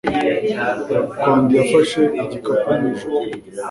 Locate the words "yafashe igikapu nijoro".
1.59-3.19